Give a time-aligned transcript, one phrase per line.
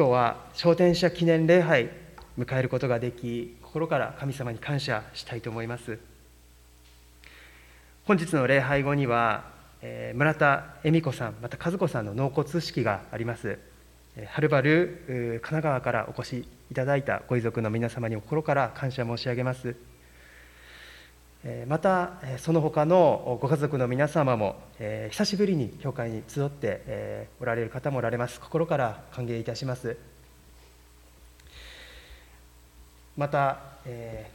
[0.00, 1.90] 今日は昇天者記念礼拝
[2.38, 5.98] 迎えることができ心から神様に感謝したいと思います。
[8.06, 9.44] 本日の礼拝後には、
[9.82, 13.58] えー、村田恵美子さんまた和子さんの納骨式があります。
[14.26, 19.76] はるばる神奈川からお越しいただいたご遺族の皆様に心から感謝申し上げます。
[21.68, 28.38] またその他のご家族の皆様もえ久しぶりに教会に集ってえおられる方もおられます。
[28.40, 29.96] 心から歓迎いたします。
[33.16, 34.30] また、え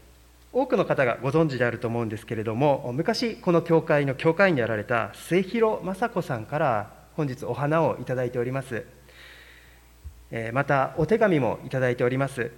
[0.52, 8.84] 多くの方がご存知であると思うんですけれども昔この教会の教会員であられた末広雅子さんから本日お花をいただいております。
[10.32, 12.52] えまたお手紙もいただいております。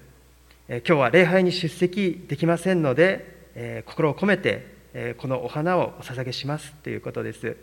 [0.70, 7.58] え今日は礼拝に出席できませんのでえー、心を込めて、えー、このお花をお捧げしますということです、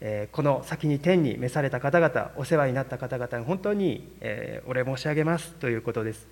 [0.00, 6.28] えー、この先に天に召された方々お世話になった方々に本当に、えお礼申し上げますということです、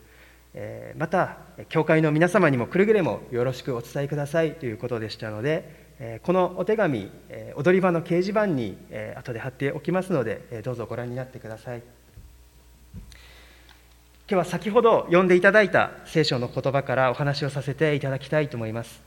[0.54, 7.10] えまた教会の皆様にもくれぐれもよろしくお伝えくださいということでしたのでこのお手紙
[7.56, 8.78] 踊り場の掲示板に
[9.16, 11.99] 後で貼っておきますのでどうぞご覧になってください。
[14.30, 19.00] 今日は先ほど読んでいただいた聖書の言葉からお話をさせていただきたいと思います。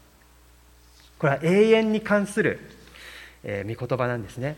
[1.18, 2.60] これは永遠に関する、
[3.46, 4.58] えー、御言葉なんですね。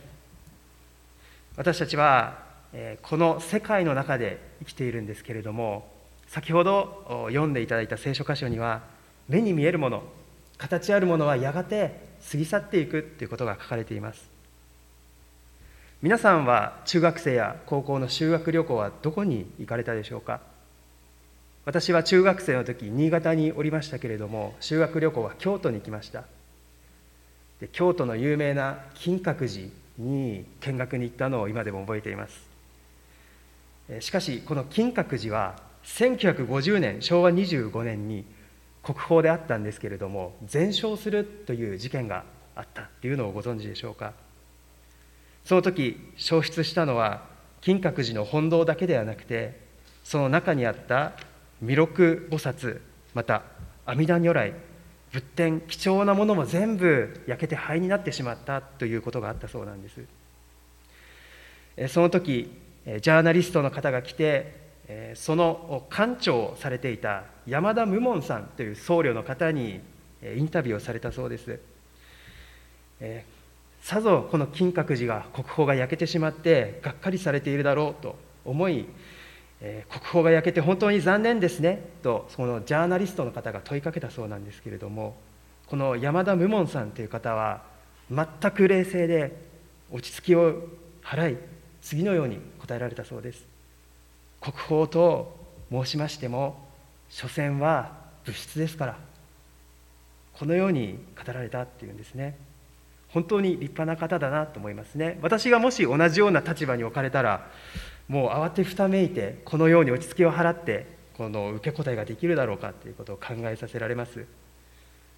[1.56, 2.42] 私たちは、
[2.72, 5.88] えー、この世界の中で生きているんですけれども、
[6.26, 8.82] 先ほど読んでいただいた聖書箇所には、
[9.28, 10.02] 目に見えるもの、
[10.58, 14.28] 形あるものはやがて過ぎ去っていくということが書かれています。
[16.02, 20.40] 皆さんは中学生や高校の修学旅行はどこに行かれたでしょうか？
[21.66, 26.22] 私は中学生の時新潟におりましたけれども修学旅行は京都に来ました。
[27.60, 32.40] で京都の有名な金閣寺に見学に行ったのを今でも覚えています。
[34.00, 38.24] しかしこの金閣寺は1950年昭和25年に
[38.84, 42.22] 国宝であったんですけれども全焼するという事件が
[42.54, 44.12] あったというのをご存知でしょうか。
[45.44, 47.24] その時焼失したのは
[47.60, 49.66] 金閣寺の本堂だけではなくて
[50.04, 51.14] その中にあった
[51.62, 51.86] 弥勒
[52.30, 52.80] 菩薩
[53.14, 53.42] また
[53.86, 54.52] 阿弥陀如来
[55.12, 60.00] 仏典貴重なものも全部焼けて灰になってしまったということがあったそうなんです。
[61.88, 62.50] その時
[62.84, 64.66] ジャーナリストの方が来て
[65.14, 69.80] その館長をされていた山田無門さんという僧侶の方に
[70.22, 71.58] インタビューをされたそうです。
[73.82, 78.86] さぞこの金閣寺が国宝が焼けてしまってがっかりされているだろうと思い
[79.60, 85.16] えー、国宝が焼けて本当に残念ですねとそのジャーナリストの方が問いかけたそうなんですけれども
[85.66, 87.62] この山田無門さんという方は
[88.10, 89.36] 全く冷静で
[89.90, 90.62] 落ち着きを
[91.02, 91.38] 払い
[91.82, 93.46] 次のように答えられたそうです。
[94.40, 95.36] 国宝と
[95.70, 96.56] 申しましても
[97.08, 97.92] 所詮は
[98.24, 98.96] 物質ですから
[100.34, 102.36] このように語られたっていうんですね。
[103.08, 105.18] 本当に立派な方だなと思いますね。
[105.22, 107.48] 私がもし同じような立場に置かれたら
[108.08, 110.86] もう慌てふためいてこのように落ち着きを払って
[111.16, 114.26] この受け答えができるだろうかということを考えさせられます。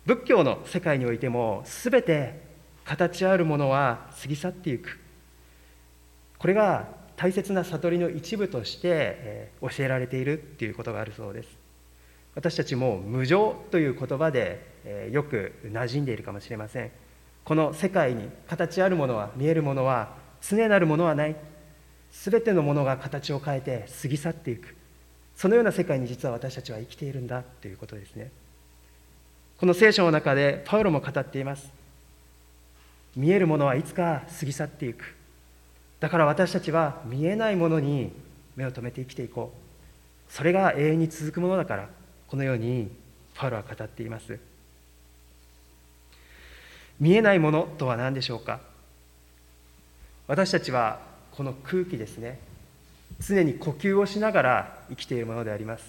[0.06, 2.40] 仏教の世界においても全て
[2.84, 4.98] 形あるものは過ぎ去っていく。
[6.38, 11.48] これが大切な悟りの一部として教えられているっていうことがあるそうです。
[12.34, 16.92] 私たちも無常という言葉でよく馴染んでいるかもしれません。
[17.44, 21.36] この世界に形あるものは見えるものは常なるものはない。
[22.12, 24.74] 全てのものが形を変えて過ぎ去っていく。
[25.36, 28.30] そのような世界に実は私たちは生きているんだということですね。
[29.58, 31.70] この聖書の中でパウロも語っています。
[33.16, 35.14] 見えるものはいつか過ぎ去っていく。
[36.00, 38.12] だから私たちは見えないものに
[38.56, 39.52] 目を留めて生きていこ
[40.28, 40.32] う。
[40.32, 41.88] それが永遠に続くものだから
[42.28, 42.90] このように
[43.34, 44.38] パウロは語っています。
[47.00, 48.60] 見えないものとは何でしょうか？
[50.26, 51.00] 私たちは
[51.38, 52.40] この空気ですね。
[53.20, 55.84] 常に呼吸をしながら生きているものであります。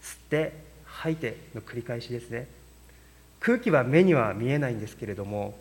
[0.00, 0.52] 吸って
[0.84, 2.46] 吐いての繰り返しですね。
[3.40, 5.58] 空気は目には見えないんですけれども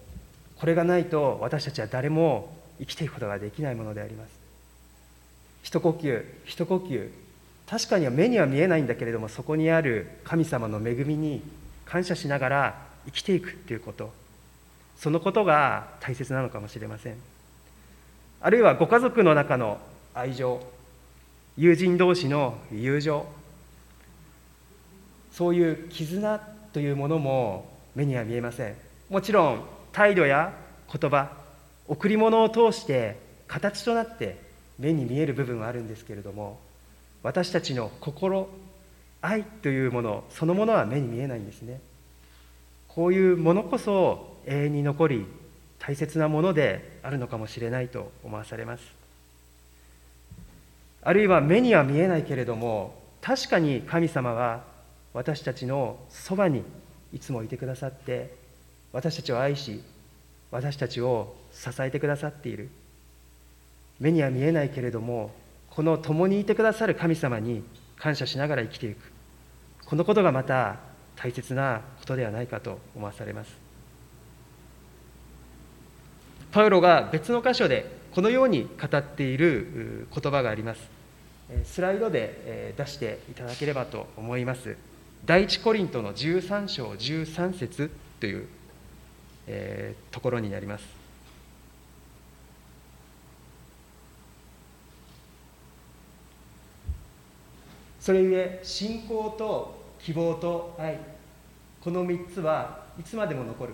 [0.55, 4.29] これがないと私たちは誰も生きていくことができないものであります。
[5.63, 7.09] 一呼吸一呼吸
[7.65, 11.41] 確かには目には見えないんだけれどもそこにある神様の恵みに
[11.87, 14.20] 感謝しながら生きていくということ。
[15.01, 17.15] そのことが大切なのかもしれません。
[18.39, 19.79] あるいはご家族の中の
[20.13, 20.61] 愛情
[21.57, 23.25] 友人同士の友情
[25.31, 26.39] そういう絆
[26.71, 28.75] というものも目には見えません。
[29.09, 29.61] もちろん
[29.91, 30.53] 態度や
[30.93, 31.31] 言葉
[31.87, 33.17] 贈り物を通して
[33.47, 34.37] 形となって
[34.77, 36.59] 目に見える部分はあるんですけれども
[37.23, 38.47] 私たちの心
[39.19, 41.81] 愛というものそのものは目に見えないんですね。
[42.87, 45.25] こういうものこそ永遠に残り
[45.79, 48.83] 大切なものであるのかもしれないと思わされます。
[51.03, 54.63] あるいは目には見えないけれども確かに神様は
[55.13, 56.63] 私たちのそばに
[57.11, 58.35] いつもいてくださって
[58.93, 59.81] 私たちを愛し
[60.51, 62.69] 私たちを支えてくださっている。
[63.99, 65.31] 目には見えないけれども
[65.69, 67.63] この共にいてくださる神様に
[67.97, 69.11] 感謝しながら生きていく。
[69.85, 70.77] このことがまた
[71.15, 73.70] 大切なことではないかと思わされます。
[76.51, 80.81] パウロが別の箇所でこのように語っている言葉があります。
[81.63, 84.75] スライドで出していただければと思います。
[85.25, 88.47] 第一コリントの13章13節という、
[89.47, 90.85] えー、ところになります。
[97.99, 100.97] それゆえ信仰と希望と愛
[101.81, 103.73] この3つはいつまでも残る。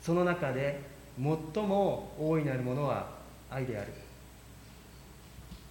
[0.00, 0.80] その中で
[1.22, 3.08] 最も大いなるものは
[3.50, 3.92] 愛である。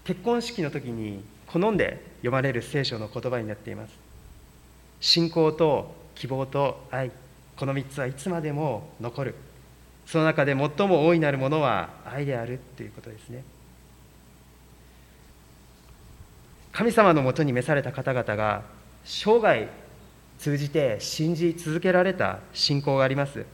[0.03, 3.93] 結婚式の時に好んで読まれる聖書の言葉になっています。
[4.99, 7.11] 信仰と希望と愛。
[7.57, 9.35] この3つはいつまでも残る。
[10.05, 13.43] その中で最も大いなるものは愛であるということですね。
[16.71, 18.61] 神様のもとに召された方々が
[19.03, 19.67] 生涯
[20.37, 23.45] 通じて信じ続けられた信仰があります。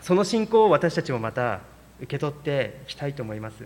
[0.00, 1.60] その信仰を私たちもまた
[1.98, 3.64] 受け取っていきたいと思います。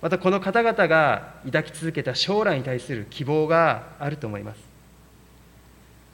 [0.00, 4.58] またこの方々が抱き続けた将来に対する希望があると思います。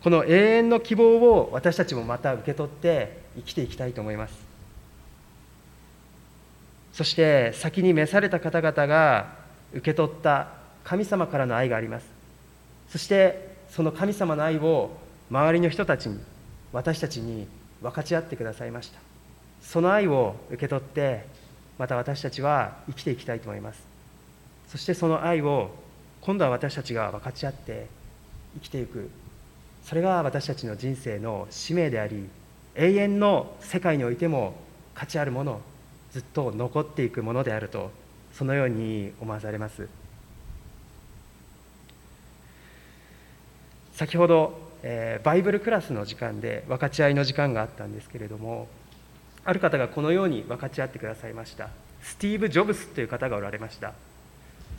[0.02, 4.34] この永遠の希望を私たちもまた受け取って生きていきたいと思います。
[6.92, 9.32] そして先に召された方々が
[9.72, 10.48] 受け取った
[10.84, 12.06] 神様からの愛があります。
[12.90, 14.90] そしてその神様の愛を
[15.30, 16.18] 周りの人たちに
[16.72, 17.46] 私たちに
[17.82, 18.98] 分かち合ってくださいました。
[19.62, 21.26] その愛を受け取って
[21.78, 23.82] また私たちは生きていきたいと思います。
[24.68, 25.70] そしてその愛を
[26.20, 27.86] 今度は私たちが分かち合って
[28.54, 29.10] 生きていく。
[29.84, 32.28] それが私たちの人生の使命であり
[32.74, 34.54] 永遠の世界においても
[34.94, 35.60] 価値あるもの
[36.12, 37.90] ずっと残っていくものであると
[38.32, 39.88] そのように思わされます。
[43.94, 48.68] 先ほど、えー、バイブルクラスの時間で分かち合いの時間があったんですけれども
[49.44, 51.70] ある方がこのように分かち合ってくださいました。
[52.02, 53.92] スティーブ・ジョブスという方がおられました。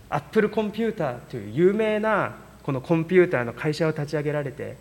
[0.09, 4.77] アップルコンピューターという有名なこのコンピューターの会社を立ち上げられて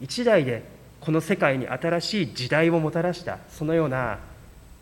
[0.00, 0.62] 一代で
[1.00, 4.18] この世界に新しい時代をもたらしたそのような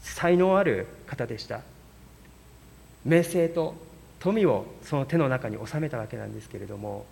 [0.00, 1.61] 才能ある方でした。
[3.05, 3.75] 名声と
[4.20, 7.05] 富をその手の中に収めたわけなんですけれども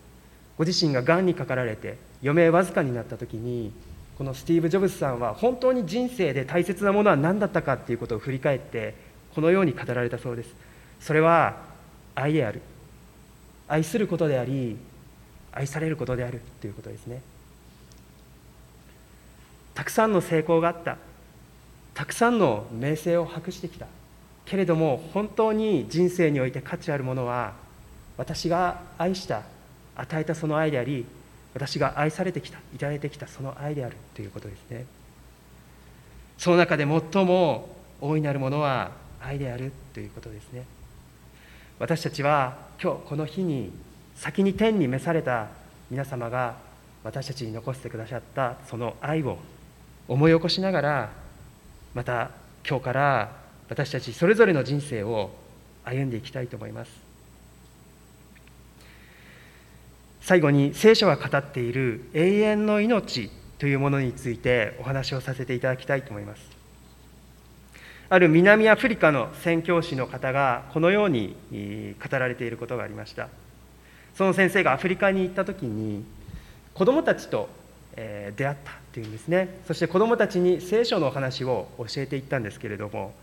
[0.57, 3.73] ご自身ががんにかかられて余命わずかになった時に
[4.19, 8.95] このスティーブ・ジョブズさんは本当に人生で大切なものは何だったかっていうことを振り返って
[9.35, 10.55] このように語られたそうです。
[11.01, 11.57] それは
[12.15, 12.61] 愛である。
[13.67, 14.77] 愛することであり
[15.53, 17.23] 愛されることであるということですね。
[19.75, 20.99] たくさんの成功があった。
[21.95, 23.87] たくさんの名声を博してきた。
[24.45, 27.55] けれども本当に人生において価値あるものは
[28.17, 29.43] 私が愛した
[29.95, 31.07] 与えたその愛であり
[31.55, 34.87] 私が愛されてきたいただいてきたその愛であるということですね。
[36.39, 37.69] その中で最も
[38.01, 40.65] 大いなるものは愛であるということですね。
[41.79, 43.73] 私たちは今日この日に
[44.15, 45.49] 先に天に召された
[45.91, 46.57] 皆様が
[47.03, 49.39] 私たちに残してくださったその愛を
[50.09, 51.11] 思い起こしながら
[51.95, 52.31] また
[52.69, 53.33] 今日から
[53.69, 55.31] 私たちそれぞれの人生を
[55.85, 57.10] 歩んでいきたいと思います。
[60.21, 66.43] 最後に聖書が語っている永遠の命というものについてお話をさせていただきたいと思います。
[68.09, 73.29] ある南アフリカの宣教師の方がこのように語られていることがありました。
[74.17, 76.05] その先生がアフリカに行った時に
[76.75, 77.49] 子どもたちと
[77.95, 79.61] 出会ったっていうんですね。
[79.67, 83.15] そして子どもたちに聖書のお話を教えていったんですけれども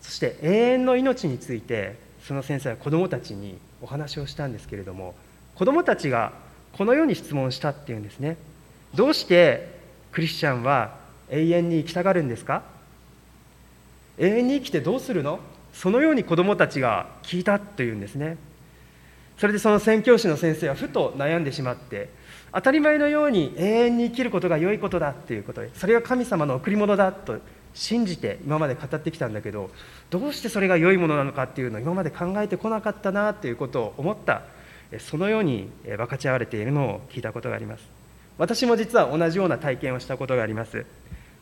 [0.00, 5.14] そして永遠の命についてその先生は子どもたちにお話をしたんですけれども
[5.56, 6.32] 子どもたちが
[6.72, 8.36] このように質問したっていうんですね。
[8.94, 9.74] どうして
[10.12, 10.96] クリスチャンは
[11.30, 12.62] 永遠に生きたがるんですか？
[14.18, 15.40] 永遠に生きてどうするの？
[15.72, 18.36] そのように子どもたちが聞いたというんですね。
[19.38, 22.08] それでその宣教師の先生はふと悩んでしまって
[22.52, 27.38] 当たり前のように永遠に生きることが良いことだっていうことでそれが神様の贈り物だと
[27.74, 29.68] 信じて今まで語ってきたんだけど
[30.08, 34.40] どうしてそれが良いものなのかっていうのを今まで考えてこなかったなということを思った
[34.98, 37.84] そのように分かち合われているのを聞いたことがあります。
[38.38, 40.84] 私も実は同じような体験をしたことがあります。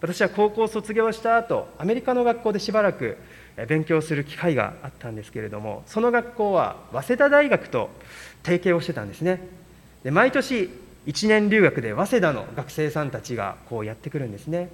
[0.00, 3.16] 私は高校卒業した後アメリカの学校でしばらく
[3.68, 7.88] 勉強する機会があったんですけれどもその学校は早稲田大学と
[8.42, 9.40] 提携をしてたんですね。
[10.02, 10.68] で毎年
[11.06, 14.68] 1年留学で早稲田の学生さんたちがこうやってくるんですね。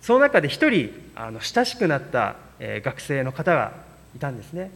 [0.00, 3.72] その中で一人あの親しくなった、学生の方が
[4.16, 4.70] いたんですね。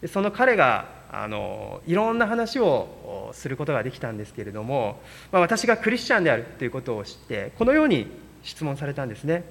[0.00, 5.00] でその彼があのいろんな話をすることができたんですけれども、
[5.32, 8.06] まあ、私がクリスチャンであるということを知ってこのように
[8.42, 9.44] 質問されたんですね。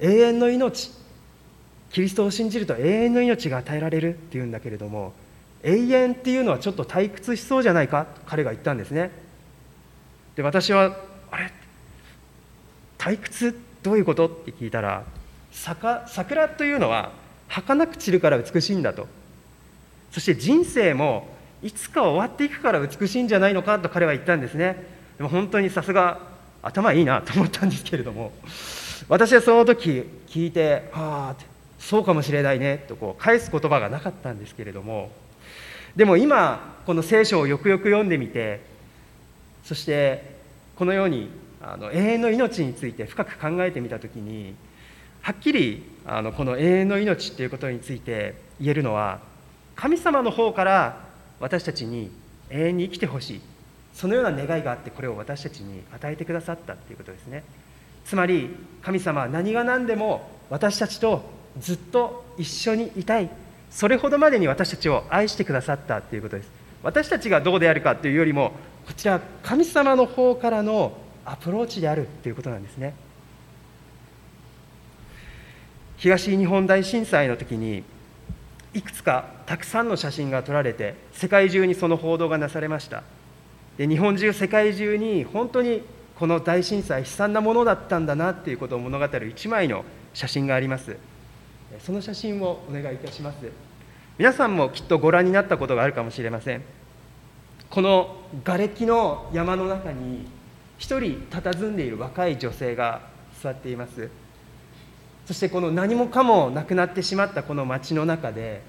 [0.00, 0.90] 永遠の命。
[1.90, 5.14] キリストを信じると永遠の命が与えられるっていうんだけれども
[5.62, 8.04] 永遠っていうのはちょっと退屈しそうじゃないか？
[8.04, 9.10] と彼が言ったんですね。
[10.36, 10.96] で私は
[11.30, 11.52] あれ？
[12.98, 13.58] 退屈？
[13.82, 14.28] どういうこと？
[14.28, 15.04] って聞いたら
[15.50, 17.12] 桜というのは
[17.48, 19.08] 儚く散るから美しいんだと。
[20.12, 21.28] そして人生も
[21.62, 24.84] いつか終わっていくから美しいんじゃないのかと彼は言ったんですね。
[25.16, 26.20] でも本当にさすが
[26.62, 28.32] 頭いいなと思ったんですけれども
[29.08, 31.44] 私はその時聞いて「ああ
[31.78, 35.10] そうかもしれないね」とこう返す言葉がなかったんですけれども
[35.96, 38.60] でも今この聖書をよくよく読んでみて
[39.64, 40.36] そして
[40.76, 44.54] このようにあの永遠の命について深く考えてみた時に
[45.22, 49.20] はっきりあのこの永遠の命っていうことについて言えるのは
[49.78, 50.96] 神様の方から
[51.38, 52.10] 私たちに
[52.50, 53.40] 永遠に生きてほしい。
[53.94, 57.44] そのような願いがあってこれを私たちに与えてくださったっていうことですね。
[58.04, 58.50] つまり
[58.82, 61.22] 神様は何が何でも私たちと
[61.60, 63.30] ずっと一緒にいたい。
[63.70, 66.50] それほどまでに私たちを愛してくださったっていうことです。
[66.82, 68.54] 私たちがどうであるかというよりも
[68.84, 70.92] こちら神様の方からの
[71.24, 72.94] アプローチであるということなんですね。
[75.98, 77.84] 東日本大震災の時に
[78.74, 83.02] いくつかたくさんの写真が撮られて世界中にその報道がなされました。
[83.76, 85.82] で日本中世界中に本当に
[86.18, 89.84] この大震災悲惨なものだったんだなっていうことを物語る1枚の
[90.14, 90.96] 写真があります。
[91.80, 93.36] その写真をお願いいたします。
[94.18, 96.62] 皆さんもきっとご覧になったことがあるかもしれません。
[97.70, 100.26] この瓦礫の山の中に
[100.78, 103.02] 一人佇んでいる若い女性が
[103.40, 104.10] 座っています。
[105.28, 108.62] そしてこの何もかもなくなってしまったこの街の中で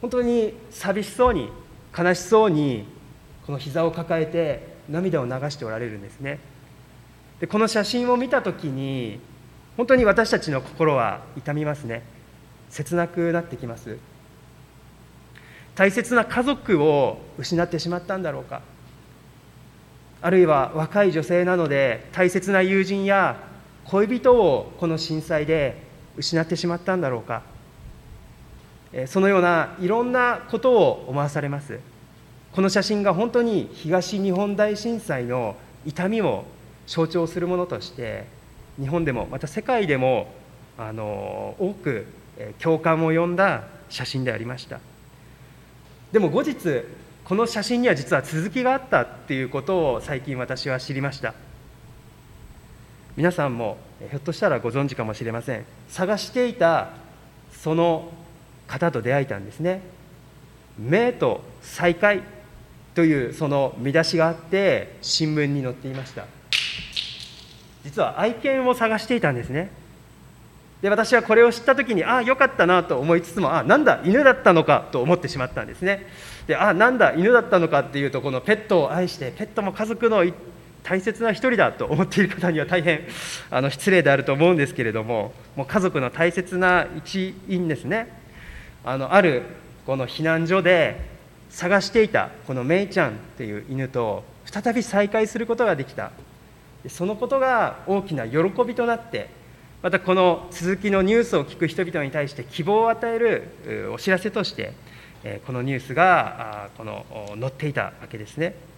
[0.00, 1.50] 本当に寂しそうに
[1.98, 2.86] 悲しそうに
[3.44, 6.38] この膝を抱えて涙を流しておられるんですね。
[7.40, 9.18] でこの写真を見た時に
[9.76, 12.04] 本当に私たちの心は痛みますね。
[12.70, 13.98] 切なくなってきます。
[15.74, 18.62] 大切な家族を失ってしまったんだろうか。
[20.22, 23.40] あるいは若い女性なので大切な友人や
[23.86, 25.84] 恋人をこの震災で
[26.16, 27.42] 失ってしまったんだろうか。
[29.06, 31.78] そのようないろんなことを思わされます。
[32.52, 36.44] この写真が本当に東日本大震災の痛みを
[36.86, 38.24] 象徴するものとして
[38.80, 40.32] 日本でもまた世界でも
[40.78, 42.06] あの多く
[42.58, 44.80] 共感を呼んだ写真でありました。
[46.12, 46.56] でも後日
[47.24, 51.34] この写真には実は続きがあったっていうことを最近私は知りました。
[53.16, 53.78] 皆さんも
[54.10, 55.64] ひょっとしたらご存知かもしれません。
[55.88, 56.90] 探していた
[57.50, 58.12] その
[58.68, 59.80] 方と出会えたんですね。
[60.78, 62.22] 名と再会
[62.94, 66.26] というその見出しがあって新聞に載っていました。
[67.84, 69.70] 実は愛犬を探していたんですね。
[70.82, 76.06] で私はこれを知った時にああよかったなと思いつつもあなんだ犬だったのかと思ってしまったんですね。
[76.46, 80.22] であなんだ犬だったのかっていうとこのペットを愛してペットも家族の
[80.86, 83.00] 大切な一人だと思っている方には大変
[83.50, 88.08] あの失礼であると思うんですけれどももう家族の大切な一員ですね。
[88.84, 89.42] あのある
[89.84, 90.96] この避難所で
[91.50, 96.12] 探していたこのメイちゃんっていう犬と再び再会することができた。
[96.88, 99.28] そのことが大きな喜びとなって
[99.82, 104.72] またこの続きのニュースを聞く人々に対して希望を与えるお知らせとして
[105.46, 107.04] このニュースがこの
[107.40, 108.75] 載っていたわけですね。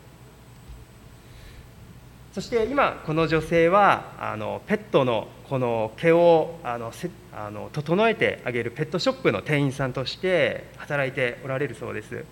[2.38, 12.24] そして今この女性はあのペットのこの毛をあのせあの整えてあげるペットショップの店員さんとして働いておられるそうです。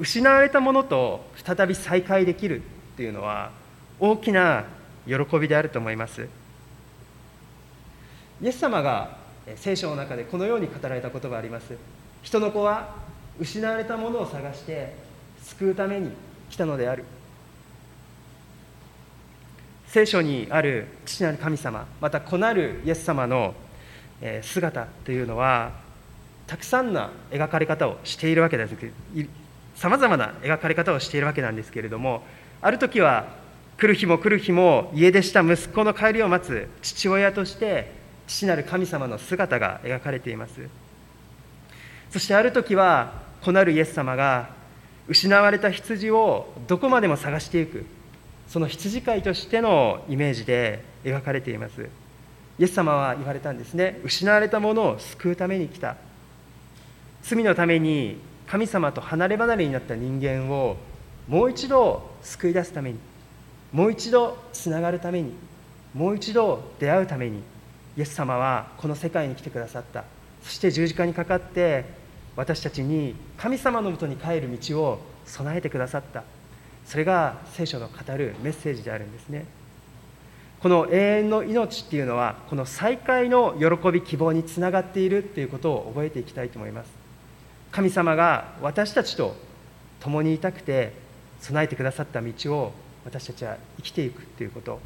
[0.00, 3.52] 失われたものと再び再会できるっていうのは
[4.00, 4.64] 大きな
[5.06, 6.26] 喜びであると思います。
[8.42, 9.18] イエス様が
[9.54, 11.76] 聖書の中でこのように語られたことがあります。
[12.24, 12.96] 人の子は
[13.38, 14.96] 失われたものを探して
[15.44, 16.10] 救うために
[16.50, 17.04] 来たのである。
[19.88, 23.54] 聖書にある父なる神様また子なるイエス様の
[24.42, 25.72] 姿というのは
[26.46, 28.74] たくさんの描かれ方をしているわけです。
[29.76, 32.22] さまざまな描かれ方をしているわけなんですけれども
[32.60, 33.26] ある時は
[33.78, 37.92] 来る日も来る日も家出した息子の帰りを待つ父親として
[38.26, 40.68] 父なる神様の姿が描かれています。
[42.10, 44.50] そしてある時は子なるイエス様が
[45.06, 47.86] 失われた羊をどこまでも探していく。
[48.48, 51.88] その羊飼いとしてのイメージで描かれています。
[52.58, 54.00] イエス様は言われたんですね。
[54.02, 55.96] 失われたものを救うために来た。
[57.22, 60.76] 罪のために神様と離れ離れになった人間を
[61.28, 62.98] もう一度救い出すために
[63.72, 65.34] もう一度つながるために
[65.92, 67.42] もう一度出会うために
[67.98, 70.04] イエス様はこの世界に来てくださった。
[70.42, 71.84] そして十字架にかかって
[72.34, 76.24] 私たちに神様のもとに帰る道を備えてくださった。
[76.88, 79.44] それが聖書の語るメッセージであるんですね。
[80.60, 86.90] この永遠の命っていうのはこの再会の喜び希望につながっているっていうことを覚えていきたいと思います。
[87.70, 89.36] 神様が私たちと
[90.00, 90.94] 共にいたくて
[91.40, 92.72] 備えてくださった道を
[93.04, 94.80] 私たちは生きていくということ。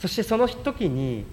[0.00, 1.26] そしてその時に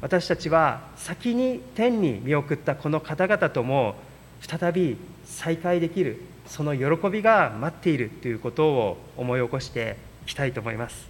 [0.00, 3.96] 私たちは先に天に見送ったこの方々とも
[4.40, 6.22] 再び再会できる。
[6.46, 11.08] その喜びが待っているということを思い起こしていきたいと思います。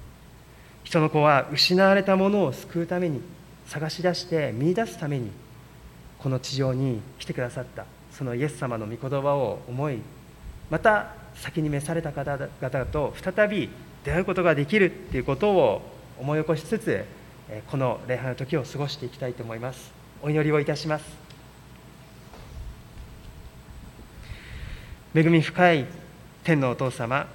[0.85, 3.21] 人の子は失われたものを救うために
[3.67, 5.31] 探し出して見いだすために
[6.19, 7.87] この地上に来てくださった。
[8.13, 9.99] そのイエス様の御言葉を思い
[10.71, 13.69] また先に召された方々と再び
[14.05, 15.83] 出会うことができるということを
[16.19, 17.05] 思い起こしつつ
[17.71, 19.93] この礼拝の時を過ごしていきたいと思います。
[20.23, 21.26] お祈りをいたします。
[25.17, 25.87] 恵み深い
[26.45, 27.27] 天のお父様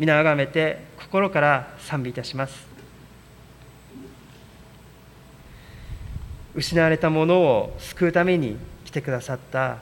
[0.00, 2.66] 皆あがめて心から賛美いたします。
[6.52, 9.78] 失われたものを救うために来てくださった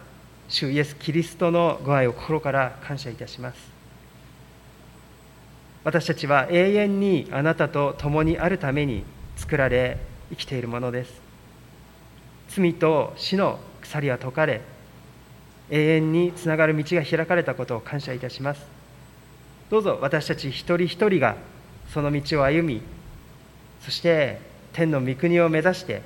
[0.51, 3.59] 主イエス・キリストのご愛を心から感謝いたします。
[5.85, 9.05] 私たちは永遠にあなたと共にあるために
[9.37, 9.97] 作られ
[10.29, 11.19] 生きているものです。
[12.51, 14.61] 罪と死の鎖は解かれ
[15.71, 18.79] 永遠につながる道が開かれたことを感謝いたします。
[19.71, 21.37] どうぞ私たち一人一人が
[21.93, 22.81] その道を歩み
[23.81, 24.41] そして
[24.73, 26.03] 天の御国を目指して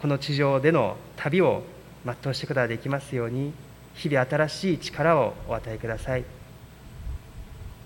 [0.00, 1.62] この地上での旅を
[2.04, 3.52] 全うしてことができますように
[3.94, 6.24] 日々新しい力をお与えください。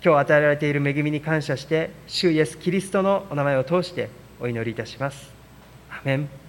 [0.05, 5.33] 今日与えられている恵みに感謝して主イエス・キリストのお名前を通してお祈りいたします。
[5.91, 6.48] アメン。